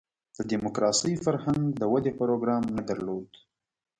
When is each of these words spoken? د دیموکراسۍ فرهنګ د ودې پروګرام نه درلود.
د 0.37 0.39
دیموکراسۍ 0.51 1.13
فرهنګ 1.25 1.63
د 1.79 1.81
ودې 1.91 2.11
پروګرام 2.19 2.63
نه 2.75 2.83
درلود. 2.89 3.29